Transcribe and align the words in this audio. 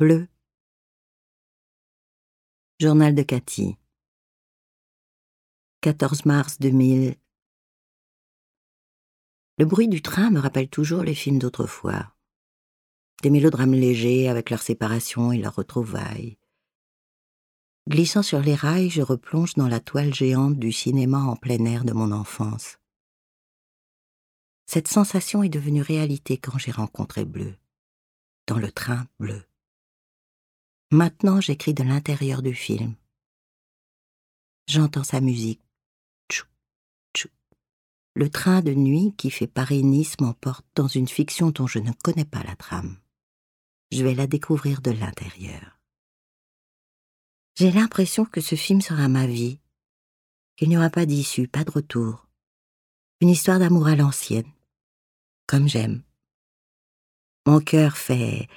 Bleu. 0.00 0.28
Journal 2.80 3.14
de 3.14 3.22
Cathy. 3.22 3.76
14 5.82 6.24
mars 6.24 6.58
2000. 6.58 7.16
Le 9.58 9.64
bruit 9.66 9.88
du 9.88 10.00
train 10.00 10.30
me 10.30 10.40
rappelle 10.40 10.70
toujours 10.70 11.02
les 11.02 11.14
films 11.14 11.38
d'autrefois. 11.38 12.16
Des 13.22 13.28
mélodrames 13.28 13.74
légers 13.74 14.30
avec 14.30 14.48
leur 14.48 14.62
séparation 14.62 15.32
et 15.32 15.38
leur 15.38 15.56
retrouvailles. 15.56 16.38
Glissant 17.86 18.22
sur 18.22 18.40
les 18.40 18.54
rails, 18.54 18.88
je 18.88 19.02
replonge 19.02 19.52
dans 19.52 19.68
la 19.68 19.80
toile 19.80 20.14
géante 20.14 20.58
du 20.58 20.72
cinéma 20.72 21.18
en 21.18 21.36
plein 21.36 21.62
air 21.66 21.84
de 21.84 21.92
mon 21.92 22.10
enfance. 22.10 22.78
Cette 24.64 24.88
sensation 24.88 25.42
est 25.42 25.50
devenue 25.50 25.82
réalité 25.82 26.38
quand 26.38 26.56
j'ai 26.56 26.72
rencontré 26.72 27.26
Bleu, 27.26 27.54
dans 28.46 28.58
le 28.58 28.72
train 28.72 29.06
bleu. 29.18 29.44
Maintenant, 30.92 31.40
j'écris 31.40 31.72
de 31.72 31.84
l'intérieur 31.84 32.42
du 32.42 32.52
film. 32.52 32.96
J'entends 34.66 35.04
sa 35.04 35.20
musique. 35.20 35.60
Tchou, 36.28 36.46
tchou. 37.14 37.28
Le 38.14 38.28
train 38.28 38.60
de 38.60 38.74
nuit 38.74 39.14
qui 39.16 39.30
fait 39.30 39.46
Paris-Nice 39.46 40.18
m'emporte 40.20 40.66
dans 40.74 40.88
une 40.88 41.06
fiction 41.06 41.50
dont 41.50 41.68
je 41.68 41.78
ne 41.78 41.92
connais 41.92 42.24
pas 42.24 42.42
la 42.42 42.56
trame. 42.56 42.96
Je 43.92 44.02
vais 44.02 44.14
la 44.14 44.26
découvrir 44.26 44.80
de 44.80 44.90
l'intérieur. 44.90 45.78
J'ai 47.56 47.70
l'impression 47.70 48.24
que 48.24 48.40
ce 48.40 48.56
film 48.56 48.80
sera 48.80 49.06
ma 49.06 49.28
vie, 49.28 49.60
qu'il 50.56 50.70
n'y 50.70 50.76
aura 50.76 50.90
pas 50.90 51.06
d'issue, 51.06 51.46
pas 51.46 51.62
de 51.62 51.70
retour. 51.70 52.26
Une 53.20 53.28
histoire 53.28 53.60
d'amour 53.60 53.86
à 53.86 53.94
l'ancienne, 53.94 54.50
comme 55.46 55.68
j'aime. 55.68 56.02
Mon 57.46 57.60
cœur 57.60 57.96
fait 57.96 58.48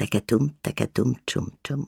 Takatum, 0.00 0.48
takatum, 0.62 1.14
tchum, 1.26 1.50
tchum. 1.62 1.86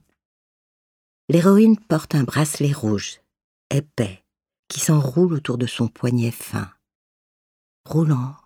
L'héroïne 1.31 1.79
porte 1.79 2.15
un 2.15 2.25
bracelet 2.25 2.71
rouge, 2.71 3.23
épais, 3.71 4.23
qui 4.69 4.81
s'enroule 4.81 5.33
autour 5.33 5.57
de 5.57 5.65
son 5.65 5.89
poignet 5.89 6.31
fin. 6.31 6.71
Roulant, 7.87 8.37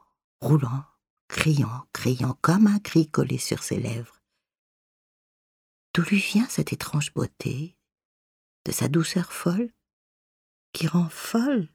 roulant, 0.41 0.85
criant, 1.27 1.85
criant, 1.93 2.39
comme 2.43 2.69
un 2.69 2.79
cri 2.79 3.11
collé 3.11 3.39
sur 3.39 3.65
ses 3.65 3.81
lèvres. 3.81 4.23
D'où 5.95 6.03
lui 6.03 6.21
vient 6.21 6.47
cette 6.49 6.73
étrange 6.73 7.13
beauté, 7.13 7.77
de 8.67 8.71
sa 8.71 8.87
douceur 8.87 9.33
folle, 9.33 9.73
qui 10.75 10.87
rend 10.87 11.09
folle? 11.09 11.69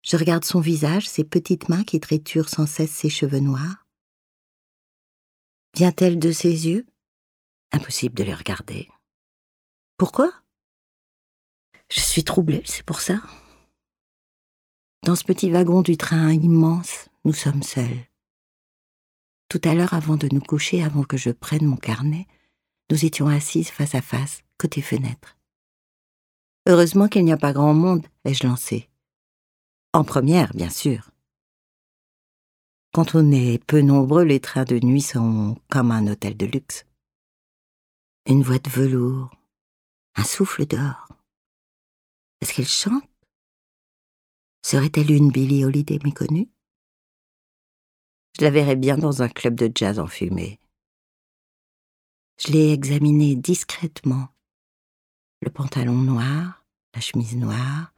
Je 0.00 0.16
regarde 0.16 0.46
son 0.46 0.60
visage, 0.60 1.06
ses 1.06 1.24
petites 1.24 1.68
mains 1.68 1.84
qui 1.84 2.00
triturent 2.00 2.48
sans 2.48 2.66
cesse 2.66 2.92
ses 2.92 3.10
cheveux 3.10 3.40
noirs. 3.40 3.89
Vient-elle 5.74 6.18
de 6.18 6.32
ses 6.32 6.68
yeux? 6.68 6.86
Impossible 7.72 8.14
de 8.14 8.24
les 8.24 8.34
regarder. 8.34 8.88
Pourquoi? 9.96 10.32
Je 11.90 12.00
suis 12.00 12.24
troublée, 12.24 12.62
c'est 12.64 12.84
pour 12.84 13.00
ça. 13.00 13.20
Dans 15.04 15.16
ce 15.16 15.24
petit 15.24 15.50
wagon 15.50 15.82
du 15.82 15.96
train 15.96 16.32
immense, 16.32 17.08
nous 17.24 17.32
sommes 17.32 17.62
seuls. 17.62 18.06
Tout 19.48 19.60
à 19.64 19.74
l'heure, 19.74 19.94
avant 19.94 20.16
de 20.16 20.28
nous 20.30 20.40
coucher, 20.40 20.82
avant 20.82 21.02
que 21.02 21.16
je 21.16 21.30
prenne 21.30 21.66
mon 21.66 21.76
carnet, 21.76 22.26
nous 22.90 23.04
étions 23.04 23.26
assises 23.28 23.70
face 23.70 23.94
à 23.94 24.02
face, 24.02 24.42
côté 24.58 24.82
fenêtre. 24.82 25.36
Heureusement 26.66 27.08
qu'il 27.08 27.24
n'y 27.24 27.32
a 27.32 27.36
pas 27.36 27.52
grand 27.52 27.74
monde, 27.74 28.06
ai-je 28.24 28.46
lancé. 28.46 28.88
En 29.92 30.04
première, 30.04 30.52
bien 30.54 30.70
sûr. 30.70 31.10
Quand 32.92 33.14
on 33.14 33.30
est 33.30 33.64
peu 33.66 33.82
nombreux, 33.82 34.24
les 34.24 34.40
trains 34.40 34.64
de 34.64 34.80
nuit 34.84 35.00
sont 35.00 35.56
comme 35.70 35.92
un 35.92 36.08
hôtel 36.08 36.36
de 36.36 36.46
luxe. 36.46 36.86
Une 38.26 38.42
voix 38.42 38.58
de 38.58 38.68
velours, 38.68 39.30
un 40.16 40.24
souffle 40.24 40.66
d'or. 40.66 41.06
Est-ce 42.40 42.52
qu'elle 42.52 42.66
chante? 42.66 43.08
Serait-elle 44.66 45.12
une 45.12 45.30
Billie 45.30 45.64
Holiday 45.64 46.00
méconnue? 46.02 46.48
Je 48.36 48.44
la 48.44 48.50
verrais 48.50 48.76
bien 48.76 48.98
dans 48.98 49.22
un 49.22 49.28
club 49.28 49.54
de 49.54 49.70
jazz 49.72 50.00
enfumé. 50.00 50.58
Je 52.44 52.50
l'ai 52.50 52.72
examinée 52.72 53.36
discrètement. 53.36 54.28
Le 55.42 55.50
pantalon 55.50 55.94
noir, 55.94 56.64
la 56.94 57.00
chemise 57.00 57.36
noire, 57.36 57.92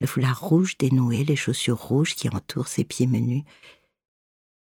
le 0.00 0.06
foulard 0.06 0.40
rouge 0.40 0.78
dénoué, 0.78 1.24
les 1.24 1.36
chaussures 1.36 1.80
rouges 1.80 2.14
qui 2.14 2.28
entourent 2.30 2.68
ses 2.68 2.84
pieds 2.84 3.06
menus, 3.06 3.44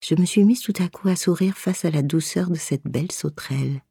je 0.00 0.14
me 0.14 0.25
suis 0.25 0.44
mise 0.44 0.60
tout 0.60 0.75
à 0.78 0.88
coup 0.88 1.09
à 1.09 1.16
sourire 1.16 1.56
face 1.56 1.84
à 1.84 1.91
la 1.91 2.03
douceur 2.03 2.50
de 2.50 2.56
cette 2.56 2.86
belle 2.86 3.12
sauterelle, 3.12 3.82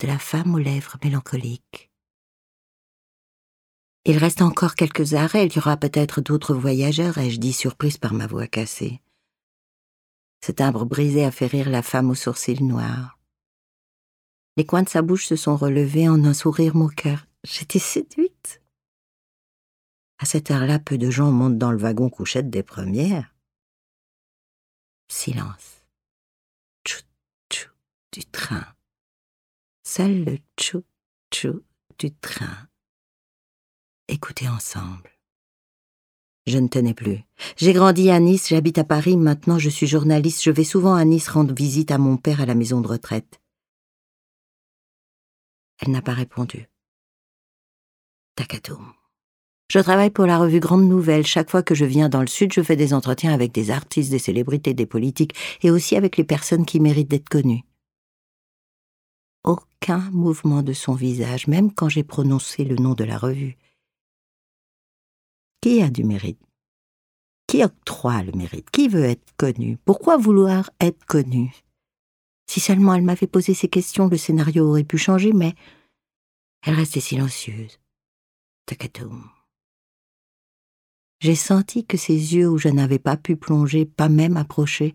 de 0.00 0.06
la 0.06 0.18
femme 0.18 0.54
aux 0.54 0.58
lèvres 0.58 0.96
mélancoliques. 1.04 1.90
Il 4.06 4.16
reste 4.16 4.40
encore 4.40 4.74
quelques 4.74 5.14
arrêts, 5.14 5.46
il 5.46 5.54
y 5.54 5.58
aura 5.58 5.76
peut-être 5.76 6.22
d'autres 6.22 6.54
voyageurs, 6.54 7.18
ai-je 7.18 7.38
dit, 7.38 7.52
surprise 7.52 7.98
par 7.98 8.14
ma 8.14 8.26
voix 8.26 8.46
cassée. 8.46 9.02
Ce 10.44 10.52
timbre 10.52 10.86
brisé 10.86 11.24
a 11.24 11.30
fait 11.30 11.46
rire 11.46 11.68
la 11.68 11.82
femme 11.82 12.08
aux 12.08 12.14
sourcils 12.14 12.62
noirs. 12.62 13.18
Les 14.56 14.64
coins 14.64 14.82
de 14.82 14.88
sa 14.88 15.02
bouche 15.02 15.26
se 15.26 15.36
sont 15.36 15.56
relevés 15.56 16.08
en 16.08 16.24
un 16.24 16.34
sourire 16.34 16.74
moqueur. 16.74 17.26
J'étais 17.44 17.78
séduite. 17.78 18.62
À 20.18 20.24
cette 20.24 20.50
heure-là, 20.50 20.78
peu 20.78 20.98
de 20.98 21.10
gens 21.10 21.30
montent 21.30 21.58
dans 21.58 21.72
le 21.72 21.78
wagon 21.78 22.08
couchette 22.08 22.50
des 22.50 22.62
premières. 22.62 23.34
Silence. 25.22 25.84
Tchou, 26.82 27.02
tchou 27.50 27.68
du 28.10 28.24
train. 28.24 28.64
Seul 29.82 30.24
le 30.24 30.38
tchou, 30.56 30.82
tchou 31.30 31.62
du 31.98 32.10
train. 32.10 32.68
Écoutez 34.08 34.48
ensemble. 34.48 35.10
Je 36.46 36.56
ne 36.56 36.68
tenais 36.68 36.94
plus. 36.94 37.22
J'ai 37.58 37.74
grandi 37.74 38.08
à 38.08 38.18
Nice, 38.18 38.48
j'habite 38.48 38.78
à 38.78 38.84
Paris, 38.84 39.18
maintenant 39.18 39.58
je 39.58 39.68
suis 39.68 39.86
journaliste, 39.86 40.42
je 40.42 40.50
vais 40.50 40.64
souvent 40.64 40.94
à 40.94 41.04
Nice 41.04 41.28
rendre 41.28 41.52
visite 41.54 41.90
à 41.90 41.98
mon 41.98 42.16
père 42.16 42.40
à 42.40 42.46
la 42.46 42.54
maison 42.54 42.80
de 42.80 42.88
retraite. 42.88 43.42
Elle 45.80 45.90
n'a 45.90 46.00
pas 46.00 46.14
répondu. 46.14 46.66
Takatoum. 48.36 48.94
Je 49.70 49.78
travaille 49.78 50.10
pour 50.10 50.26
la 50.26 50.36
revue 50.36 50.58
Grande 50.58 50.88
Nouvelle. 50.88 51.24
Chaque 51.24 51.48
fois 51.48 51.62
que 51.62 51.76
je 51.76 51.84
viens 51.84 52.08
dans 52.08 52.22
le 52.22 52.26
Sud, 52.26 52.52
je 52.52 52.60
fais 52.60 52.74
des 52.74 52.92
entretiens 52.92 53.32
avec 53.32 53.52
des 53.52 53.70
artistes, 53.70 54.10
des 54.10 54.18
célébrités, 54.18 54.74
des 54.74 54.84
politiques, 54.84 55.36
et 55.62 55.70
aussi 55.70 55.94
avec 55.94 56.16
les 56.16 56.24
personnes 56.24 56.66
qui 56.66 56.80
méritent 56.80 57.06
d'être 57.06 57.28
connues. 57.28 57.62
Aucun 59.44 60.10
mouvement 60.10 60.64
de 60.64 60.72
son 60.72 60.94
visage, 60.94 61.46
même 61.46 61.72
quand 61.72 61.88
j'ai 61.88 62.02
prononcé 62.02 62.64
le 62.64 62.74
nom 62.74 62.94
de 62.94 63.04
la 63.04 63.16
revue. 63.16 63.56
Qui 65.60 65.82
a 65.82 65.88
du 65.88 66.02
mérite? 66.02 66.40
Qui 67.46 67.62
octroie 67.62 68.24
le 68.24 68.32
mérite? 68.32 68.72
Qui 68.72 68.88
veut 68.88 69.04
être 69.04 69.36
connu? 69.36 69.78
Pourquoi 69.84 70.16
vouloir 70.16 70.70
être 70.80 71.04
connu? 71.04 71.54
Si 72.50 72.58
seulement 72.58 72.94
elle 72.94 73.02
m'avait 73.02 73.28
posé 73.28 73.54
ces 73.54 73.68
questions, 73.68 74.08
le 74.08 74.16
scénario 74.16 74.68
aurait 74.68 74.82
pu 74.82 74.98
changer, 74.98 75.32
mais 75.32 75.54
elle 76.66 76.74
restait 76.74 76.98
silencieuse. 76.98 77.78
Takatoum. 78.66 79.30
J'ai 81.20 81.34
senti 81.34 81.86
que 81.86 81.98
ses 81.98 82.34
yeux 82.34 82.48
où 82.48 82.56
je 82.56 82.68
n'avais 82.68 82.98
pas 82.98 83.18
pu 83.18 83.36
plonger, 83.36 83.84
pas 83.84 84.08
même 84.08 84.38
approcher, 84.38 84.94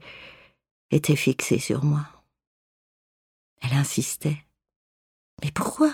étaient 0.90 1.16
fixés 1.16 1.60
sur 1.60 1.84
moi. 1.84 2.08
Elle 3.62 3.74
insistait. 3.74 4.44
Mais 5.44 5.52
pourquoi? 5.52 5.94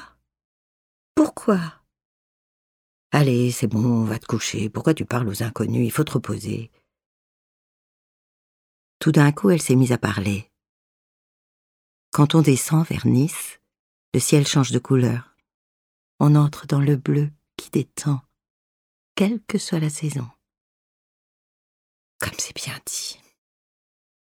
Pourquoi? 1.16 1.60
Allez, 3.12 3.52
c'est 3.52 3.68
bon, 3.68 3.84
on 3.84 4.06
va 4.06 4.20
te 4.20 4.26
coucher. 4.26 4.70
Pourquoi 4.70 4.94
tu 4.94 5.04
parles 5.04 5.28
aux 5.28 5.44
inconnus? 5.44 5.86
Il 5.86 5.92
faut 5.92 6.06
te 6.06 6.14
reposer. 6.14 6.72
Tout 9.00 9.12
d'un 9.12 9.34
coup, 9.34 9.50
elle 9.50 9.62
s'est 9.62 9.76
mise 9.76 9.92
à 9.92 9.98
parler. 9.98 10.50
Quand 12.12 12.36
on 12.36 12.42
descend 12.42 12.86
vers 12.88 13.06
Nice, 13.06 13.60
le 14.14 14.20
ciel 14.20 14.48
change 14.48 14.72
de 14.72 14.80
couleur. 14.80 15.36
On 16.20 16.36
entre 16.36 16.68
dans 16.68 16.80
le 16.80 16.96
bleu 16.96 17.32
qui 17.58 17.70
détend 17.70 18.22
quelle 19.22 19.40
que 19.44 19.60
soit 19.60 19.80
la 19.80 19.92
saison. 19.92 20.28
Comme 22.18 22.34
c'est 22.40 22.56
bien 22.56 22.74
dit. 22.88 23.21